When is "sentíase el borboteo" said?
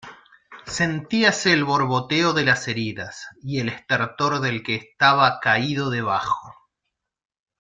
0.65-2.33